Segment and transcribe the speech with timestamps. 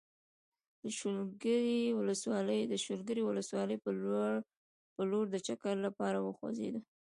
[0.83, 3.89] د شولګرې ولسوالۍ په
[5.09, 6.81] لور د چکر لپاره وخوځېدو.